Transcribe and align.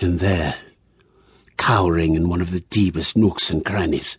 And 0.00 0.18
there, 0.18 0.54
cowering 1.58 2.14
in 2.14 2.30
one 2.30 2.40
of 2.40 2.52
the 2.52 2.60
deepest 2.60 3.18
nooks 3.18 3.50
and 3.50 3.62
crannies, 3.62 4.16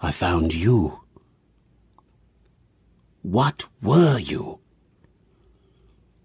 I 0.00 0.12
found 0.12 0.54
you. 0.54 1.00
What 3.22 3.66
were 3.82 4.18
you? 4.18 4.60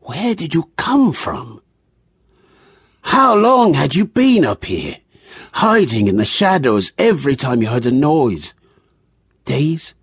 Where 0.01 0.35
did 0.35 0.53
you 0.53 0.71
come 0.77 1.11
from? 1.11 1.61
How 3.01 3.35
long 3.35 3.73
had 3.73 3.95
you 3.95 4.05
been 4.05 4.45
up 4.45 4.65
here, 4.65 4.97
hiding 5.53 6.07
in 6.07 6.17
the 6.17 6.25
shadows 6.25 6.91
every 6.99 7.35
time 7.35 7.63
you 7.63 7.67
heard 7.67 7.87
a 7.87 7.91
noise? 7.91 8.53
Days? 9.43 9.95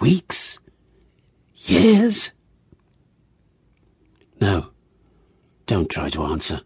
Weeks? 0.00 0.58
Years? 1.54 2.32
No, 4.40 4.70
don't 5.66 5.88
try 5.88 6.10
to 6.10 6.24
answer. 6.24 6.62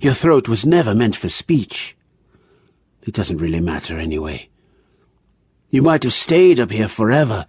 Your 0.00 0.14
throat 0.14 0.48
was 0.48 0.66
never 0.66 0.94
meant 0.94 1.16
for 1.16 1.28
speech. 1.28 1.96
It 3.02 3.14
doesn't 3.14 3.38
really 3.38 3.60
matter 3.60 3.96
anyway. 3.98 4.48
You 5.70 5.82
might 5.82 6.02
have 6.02 6.14
stayed 6.14 6.60
up 6.60 6.70
here 6.70 6.88
forever, 6.88 7.46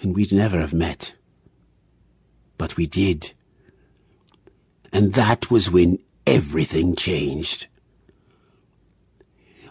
and 0.00 0.14
we'd 0.14 0.32
never 0.32 0.60
have 0.60 0.72
met. 0.72 1.14
But 2.58 2.76
we 2.76 2.86
did. 2.86 3.32
And 4.92 5.14
that 5.14 5.50
was 5.50 5.70
when 5.70 5.98
everything 6.26 6.94
changed. 6.94 7.66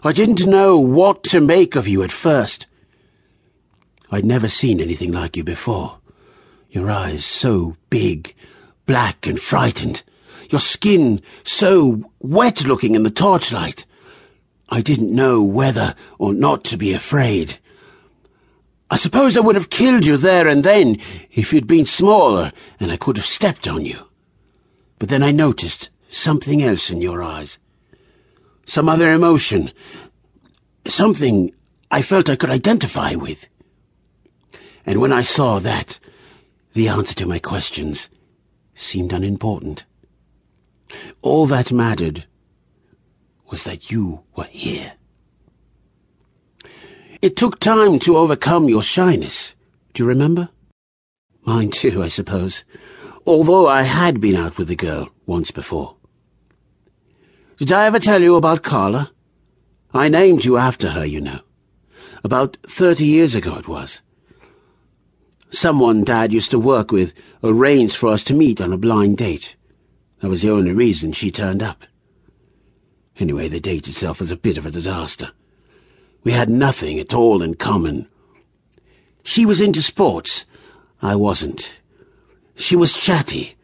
I 0.04 0.12
didn't 0.12 0.46
know 0.46 0.78
what 0.78 1.22
to 1.24 1.40
make 1.40 1.76
of 1.76 1.86
you 1.86 2.02
at 2.02 2.10
first. 2.10 2.66
I'd 4.10 4.24
never 4.24 4.48
seen 4.48 4.80
anything 4.80 5.12
like 5.12 5.36
you 5.36 5.44
before. 5.44 5.98
Your 6.70 6.90
eyes 6.90 7.24
so 7.24 7.76
big, 7.88 8.34
black 8.84 9.26
and 9.26 9.40
frightened. 9.40 10.02
Your 10.52 10.60
skin 10.60 11.22
so 11.44 12.04
wet 12.20 12.64
looking 12.66 12.94
in 12.94 13.04
the 13.04 13.10
torchlight. 13.10 13.86
I 14.68 14.82
didn't 14.82 15.10
know 15.10 15.42
whether 15.42 15.94
or 16.18 16.34
not 16.34 16.62
to 16.64 16.76
be 16.76 16.92
afraid. 16.92 17.58
I 18.90 18.96
suppose 18.96 19.34
I 19.34 19.40
would 19.40 19.54
have 19.54 19.70
killed 19.70 20.04
you 20.04 20.18
there 20.18 20.46
and 20.46 20.62
then 20.62 20.98
if 21.30 21.54
you'd 21.54 21.66
been 21.66 21.86
smaller 21.86 22.52
and 22.78 22.92
I 22.92 22.98
could 22.98 23.16
have 23.16 23.24
stepped 23.24 23.66
on 23.66 23.86
you. 23.86 23.98
But 24.98 25.08
then 25.08 25.22
I 25.22 25.32
noticed 25.32 25.88
something 26.10 26.62
else 26.62 26.90
in 26.90 27.00
your 27.00 27.22
eyes. 27.22 27.58
Some 28.66 28.90
other 28.90 29.10
emotion. 29.10 29.72
Something 30.86 31.54
I 31.90 32.02
felt 32.02 32.28
I 32.28 32.36
could 32.36 32.50
identify 32.50 33.14
with. 33.14 33.48
And 34.84 35.00
when 35.00 35.12
I 35.12 35.22
saw 35.22 35.60
that, 35.60 35.98
the 36.74 36.88
answer 36.88 37.14
to 37.14 37.26
my 37.26 37.38
questions 37.38 38.10
seemed 38.74 39.14
unimportant. 39.14 39.86
All 41.20 41.46
that 41.46 41.72
mattered 41.72 42.26
was 43.50 43.64
that 43.64 43.90
you 43.90 44.22
were 44.36 44.44
here. 44.44 44.94
It 47.20 47.36
took 47.36 47.60
time 47.60 47.98
to 48.00 48.16
overcome 48.16 48.68
your 48.68 48.82
shyness. 48.82 49.54
Do 49.94 50.02
you 50.02 50.08
remember? 50.08 50.48
Mine 51.44 51.70
too, 51.70 52.02
I 52.02 52.08
suppose. 52.08 52.64
Although 53.26 53.68
I 53.68 53.82
had 53.82 54.20
been 54.20 54.36
out 54.36 54.58
with 54.58 54.68
the 54.68 54.76
girl 54.76 55.10
once 55.26 55.50
before. 55.50 55.96
Did 57.58 57.70
I 57.70 57.86
ever 57.86 58.00
tell 58.00 58.22
you 58.22 58.34
about 58.34 58.62
Carla? 58.62 59.12
I 59.94 60.08
named 60.08 60.44
you 60.44 60.56
after 60.56 60.90
her, 60.90 61.04
you 61.04 61.20
know. 61.20 61.40
About 62.24 62.56
thirty 62.66 63.04
years 63.04 63.34
ago 63.34 63.56
it 63.56 63.68
was. 63.68 64.02
Someone 65.50 66.02
Dad 66.02 66.32
used 66.32 66.50
to 66.52 66.58
work 66.58 66.90
with 66.90 67.12
arranged 67.44 67.96
for 67.96 68.08
us 68.08 68.24
to 68.24 68.34
meet 68.34 68.60
on 68.60 68.72
a 68.72 68.78
blind 68.78 69.18
date. 69.18 69.54
That 70.22 70.28
was 70.28 70.42
the 70.42 70.50
only 70.50 70.72
reason 70.72 71.10
she 71.10 71.32
turned 71.32 71.64
up. 71.64 71.82
Anyway, 73.18 73.48
the 73.48 73.58
date 73.58 73.88
itself 73.88 74.20
was 74.20 74.30
a 74.30 74.36
bit 74.36 74.56
of 74.56 74.64
a 74.64 74.70
disaster. 74.70 75.32
We 76.22 76.30
had 76.30 76.48
nothing 76.48 77.00
at 77.00 77.12
all 77.12 77.42
in 77.42 77.56
common. 77.56 78.08
She 79.24 79.44
was 79.44 79.60
into 79.60 79.82
sports. 79.82 80.44
I 81.02 81.16
wasn't. 81.16 81.74
She 82.54 82.76
was 82.76 82.94
chatty. 82.94 83.56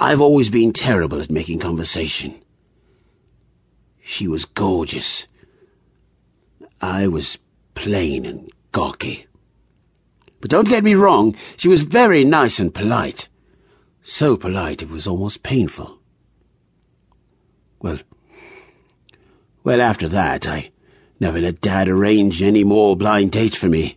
I've 0.00 0.20
always 0.20 0.50
been 0.50 0.72
terrible 0.72 1.20
at 1.20 1.30
making 1.30 1.60
conversation. 1.60 2.42
She 4.02 4.26
was 4.26 4.44
gorgeous. 4.44 5.28
I 6.80 7.06
was 7.06 7.38
plain 7.74 8.26
and 8.26 8.50
gawky. 8.72 9.28
But 10.40 10.50
don't 10.50 10.68
get 10.68 10.82
me 10.82 10.96
wrong, 10.96 11.36
she 11.56 11.68
was 11.68 11.82
very 11.82 12.24
nice 12.24 12.58
and 12.58 12.74
polite. 12.74 13.28
So 14.02 14.36
polite 14.36 14.82
it 14.82 14.90
was 14.90 15.06
almost 15.06 15.42
painful. 15.42 15.98
Well, 17.80 17.98
well, 19.64 19.80
after 19.80 20.08
that, 20.08 20.46
I 20.46 20.70
never 21.20 21.40
let 21.40 21.60
Dad 21.60 21.88
arrange 21.88 22.42
any 22.42 22.64
more 22.64 22.96
blind 22.96 23.30
dates 23.30 23.56
for 23.56 23.68
me. 23.68 23.96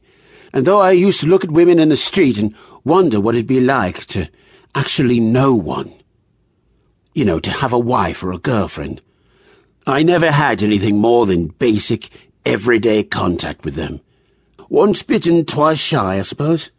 And 0.53 0.65
though 0.65 0.79
I 0.79 0.91
used 0.91 1.21
to 1.21 1.27
look 1.27 1.43
at 1.43 1.51
women 1.51 1.79
in 1.79 1.89
the 1.89 1.97
street 1.97 2.37
and 2.37 2.55
wonder 2.83 3.19
what 3.19 3.35
it'd 3.35 3.47
be 3.47 3.59
like 3.59 4.05
to 4.07 4.29
actually 4.75 5.19
know 5.19 5.55
one, 5.55 5.91
you 7.13 7.25
know, 7.25 7.39
to 7.39 7.49
have 7.49 7.73
a 7.73 7.79
wife 7.79 8.23
or 8.23 8.31
a 8.31 8.37
girlfriend, 8.37 9.01
I 9.87 10.03
never 10.03 10.31
had 10.31 10.61
anything 10.61 10.99
more 10.99 11.25
than 11.25 11.47
basic, 11.47 12.09
everyday 12.45 13.03
contact 13.03 13.65
with 13.65 13.75
them. 13.75 14.01
Once 14.69 15.03
bitten, 15.03 15.45
twice 15.45 15.79
shy, 15.79 16.19
I 16.19 16.21
suppose. 16.21 16.71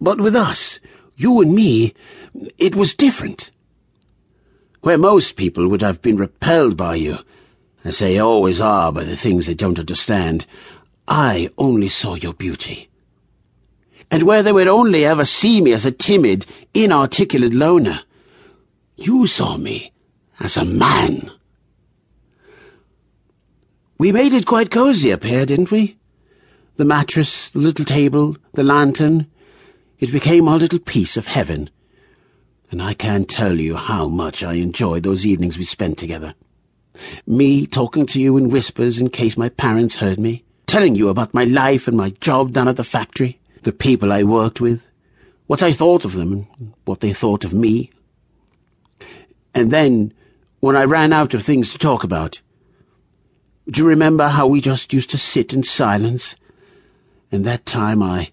But 0.00 0.20
with 0.20 0.34
us, 0.34 0.80
you 1.16 1.40
and 1.40 1.54
me, 1.54 1.94
it 2.58 2.76
was 2.76 2.94
different. 2.94 3.50
Where 4.80 4.98
most 4.98 5.36
people 5.36 5.68
would 5.68 5.82
have 5.82 6.02
been 6.02 6.16
repelled 6.16 6.76
by 6.76 6.96
you, 6.96 7.18
as 7.84 7.98
they 7.98 8.18
always 8.18 8.60
are 8.60 8.92
by 8.92 9.04
the 9.04 9.16
things 9.16 9.46
they 9.46 9.54
don't 9.54 9.78
understand, 9.78 10.46
I 11.06 11.50
only 11.58 11.88
saw 11.88 12.14
your 12.14 12.34
beauty. 12.34 12.88
And 14.10 14.24
where 14.24 14.42
they 14.42 14.52
would 14.52 14.68
only 14.68 15.04
ever 15.04 15.24
see 15.24 15.60
me 15.60 15.72
as 15.72 15.86
a 15.86 15.90
timid, 15.90 16.46
inarticulate 16.74 17.54
loner, 17.54 18.02
you 18.96 19.26
saw 19.26 19.56
me 19.56 19.92
as 20.38 20.56
a 20.56 20.64
man. 20.64 21.30
We 23.98 24.12
made 24.12 24.32
it 24.32 24.46
quite 24.46 24.70
cosy 24.70 25.12
up 25.12 25.24
here, 25.24 25.46
didn't 25.46 25.70
we? 25.70 25.96
The 26.76 26.84
mattress, 26.84 27.48
the 27.50 27.60
little 27.60 27.84
table, 27.84 28.36
the 28.54 28.64
lantern. 28.64 29.26
It 30.02 30.10
became 30.10 30.48
our 30.48 30.58
little 30.58 30.80
piece 30.80 31.16
of 31.16 31.28
heaven. 31.28 31.70
And 32.72 32.82
I 32.82 32.92
can't 32.92 33.28
tell 33.28 33.60
you 33.60 33.76
how 33.76 34.08
much 34.08 34.42
I 34.42 34.54
enjoyed 34.54 35.04
those 35.04 35.24
evenings 35.24 35.56
we 35.56 35.64
spent 35.64 35.96
together. 35.96 36.34
Me 37.24 37.68
talking 37.68 38.06
to 38.06 38.20
you 38.20 38.36
in 38.36 38.50
whispers 38.50 38.98
in 38.98 39.10
case 39.10 39.36
my 39.36 39.48
parents 39.48 39.98
heard 39.98 40.18
me, 40.18 40.42
telling 40.66 40.96
you 40.96 41.08
about 41.08 41.32
my 41.32 41.44
life 41.44 41.86
and 41.86 41.96
my 41.96 42.10
job 42.20 42.50
down 42.50 42.66
at 42.66 42.74
the 42.74 42.82
factory, 42.82 43.38
the 43.62 43.70
people 43.70 44.12
I 44.12 44.24
worked 44.24 44.60
with, 44.60 44.84
what 45.46 45.62
I 45.62 45.72
thought 45.72 46.04
of 46.04 46.14
them 46.14 46.48
and 46.58 46.74
what 46.84 46.98
they 46.98 47.12
thought 47.12 47.44
of 47.44 47.54
me. 47.54 47.92
And 49.54 49.70
then 49.70 50.12
when 50.58 50.74
I 50.74 50.82
ran 50.82 51.12
out 51.12 51.32
of 51.32 51.44
things 51.44 51.70
to 51.70 51.78
talk 51.78 52.02
about. 52.02 52.40
Do 53.70 53.80
you 53.80 53.86
remember 53.86 54.26
how 54.26 54.48
we 54.48 54.60
just 54.60 54.92
used 54.92 55.10
to 55.10 55.16
sit 55.16 55.52
in 55.52 55.62
silence? 55.62 56.34
And 57.30 57.44
that 57.44 57.64
time 57.64 58.02
I 58.02 58.32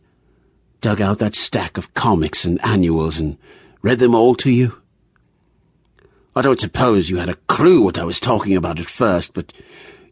dug 0.81 1.01
out 1.01 1.19
that 1.19 1.35
stack 1.35 1.77
of 1.77 1.93
comics 1.93 2.45
and 2.45 2.63
annuals 2.63 3.19
and 3.19 3.37
read 3.81 3.99
them 3.99 4.15
all 4.15 4.35
to 4.35 4.51
you? 4.51 4.81
I 6.35 6.41
don't 6.41 6.59
suppose 6.59 7.09
you 7.09 7.17
had 7.17 7.29
a 7.29 7.35
clue 7.47 7.81
what 7.81 7.97
I 7.97 8.03
was 8.03 8.19
talking 8.19 8.55
about 8.55 8.79
at 8.79 8.85
first, 8.85 9.33
but 9.33 9.51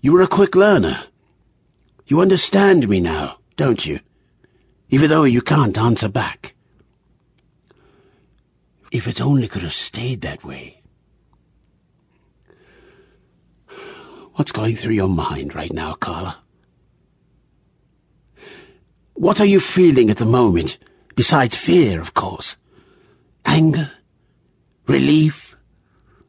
you 0.02 0.12
were 0.12 0.22
a 0.22 0.28
quick 0.28 0.56
learner. 0.56 1.06
You 2.06 2.22
understand 2.22 2.90
me 2.90 3.00
now, 3.00 3.38
don't 3.56 3.86
you? 3.86 4.00
Even 4.90 5.10
though 5.10 5.24
you 5.24 5.42
can't 5.42 5.78
answer 5.78 6.08
back. 6.08 6.54
If 8.92 9.08
it 9.08 9.22
only 9.22 9.48
could 9.48 9.64
have 9.64 9.74
stayed 9.74 10.22
that 10.22 10.44
way. 10.44 10.82
What's 14.36 14.52
going 14.52 14.76
through 14.76 14.94
your 14.94 15.10
mind 15.10 15.56
right 15.56 15.74
now, 15.74 15.94
Carla? 15.94 16.38
What 19.18 19.42
are 19.42 19.46
you 19.46 19.60
feeling 19.60 20.12
at 20.12 20.18
the 20.18 20.26
moment, 20.26 20.78
besides 21.16 21.58
fear, 21.58 22.00
of 22.00 22.14
course? 22.14 22.56
Anger? 23.46 23.92
Relief? 24.86 25.58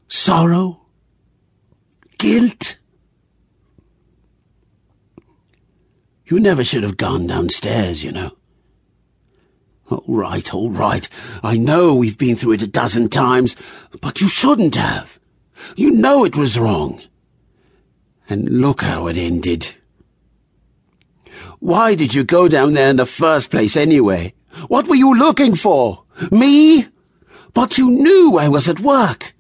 Sorrow? 0.09 0.81
Guilt? 2.17 2.79
You 6.25 6.41
never 6.41 6.65
should 6.65 6.83
have 6.83 6.97
gone 6.97 7.27
downstairs, 7.27 8.03
you 8.03 8.11
know. 8.11 8.33
All 9.91 10.05
right, 10.07 10.55
all 10.55 10.71
right. 10.71 11.07
I 11.43 11.59
know 11.59 11.95
we've 11.95 12.17
been 12.17 12.37
through 12.37 12.53
it 12.53 12.63
a 12.63 12.67
dozen 12.67 13.11
times, 13.11 13.55
but 14.01 14.23
you 14.23 14.29
shouldn't 14.29 14.77
have. 14.77 15.21
You 15.77 15.91
know 15.91 16.25
it 16.25 16.37
was 16.37 16.59
wrong. 16.59 17.03
And 18.31 18.49
look 18.49 18.81
how 18.81 19.09
it 19.09 19.19
ended. 19.19 19.75
Why 21.61 21.95
did 21.95 22.15
you 22.15 22.25
go 22.25 22.49
down 22.49 22.75
there 22.75 22.89
in 22.89 22.97
the 22.97 23.07
first 23.07 23.51
place 23.51 23.77
anyway? 23.77 24.35
What 24.69 24.89
were 24.89 24.95
you 24.95 25.15
looking 25.17 25.55
for? 25.55 26.05
Me? 26.31 26.87
But 27.55 27.79
you 27.79 27.91
knew 27.91 28.39
I 28.39 28.49
was 28.49 28.69
at 28.69 28.81
work. 28.81 29.35